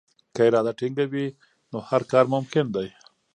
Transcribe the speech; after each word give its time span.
که 0.35 0.41
اراده 0.47 0.71
ټینګه 0.79 1.05
وي 1.11 1.27
نو 1.71 1.77
هر 1.89 2.01
کار 2.11 2.25
ممکن 2.33 2.65
دی. 2.75 2.87